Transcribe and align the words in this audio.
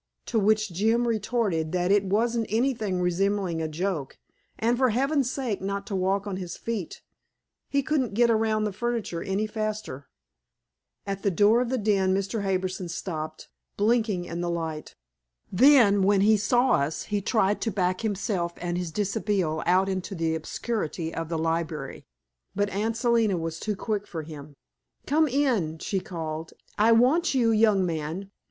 To 0.25 0.39
which 0.39 0.73
Jim 0.73 1.07
retorted 1.07 1.73
that 1.73 1.91
it 1.91 2.03
wasn't 2.03 2.47
anything 2.49 2.99
resembling 3.01 3.61
a 3.61 3.67
joke, 3.67 4.17
and 4.57 4.75
for 4.75 4.89
heaven's 4.89 5.29
sake 5.29 5.61
not 5.61 5.85
to 5.85 5.95
walk 5.95 6.25
on 6.25 6.37
his 6.37 6.57
feet; 6.57 7.03
he 7.69 7.83
couldn't 7.83 8.15
get 8.15 8.31
around 8.31 8.63
the 8.63 8.73
furniture 8.73 9.21
any 9.21 9.45
faster. 9.45 10.07
At 11.05 11.21
the 11.21 11.29
door 11.29 11.61
of 11.61 11.69
the 11.69 11.77
den 11.77 12.15
Mr. 12.15 12.41
Harbison 12.41 12.89
stopped, 12.89 13.47
blinking 13.77 14.25
in 14.25 14.41
the 14.41 14.49
light. 14.49 14.95
Then, 15.51 16.01
when 16.01 16.21
he 16.21 16.35
saw 16.35 16.71
us, 16.77 17.03
he 17.03 17.21
tried 17.21 17.61
to 17.61 17.69
back 17.71 18.01
himself 18.01 18.53
and 18.57 18.79
his 18.79 18.91
dishabille 18.91 19.61
out 19.67 19.87
into 19.87 20.15
the 20.15 20.33
obscurity 20.33 21.13
of 21.13 21.29
the 21.29 21.37
library. 21.37 22.07
But 22.55 22.71
Aunt 22.71 22.97
Selina 22.97 23.37
was 23.37 23.59
too 23.59 23.75
quick 23.75 24.07
for 24.07 24.23
him. 24.23 24.55
"Come 25.05 25.27
in," 25.27 25.77
she 25.77 25.99
called, 25.99 26.53
"I 26.75 26.91
want 26.91 27.35
you, 27.35 27.51
young 27.51 27.85
man. 27.85 28.31